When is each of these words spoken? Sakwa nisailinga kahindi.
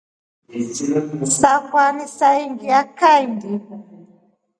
Sakwa 1.39 1.83
nisailinga 1.95 2.79
kahindi. 2.99 3.49